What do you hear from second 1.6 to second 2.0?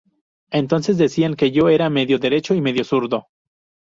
era